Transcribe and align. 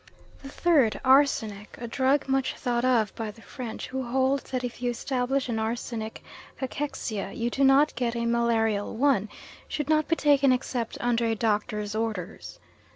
The 0.41 0.49
third, 0.49 0.99
arsenic 1.05 1.75
a 1.79 1.87
drug 1.87 2.27
much 2.27 2.55
thought 2.55 2.83
of 2.83 3.13
by 3.13 3.29
the 3.29 3.43
French, 3.43 3.85
who 3.89 4.01
hold 4.01 4.39
that 4.45 4.63
if 4.63 4.81
you 4.81 4.89
establish 4.89 5.47
an 5.47 5.59
arsenic 5.59 6.23
cachexia 6.59 7.31
you 7.37 7.51
do 7.51 7.63
not 7.63 7.93
get 7.93 8.15
a 8.15 8.25
malarial 8.25 8.95
one 8.95 9.29
should 9.67 9.89
not 9.89 10.07
be 10.07 10.15
taken 10.15 10.51
except 10.51 10.97
under 10.99 11.25
a 11.27 11.35
doctor's 11.35 11.93
orders. 11.93 12.57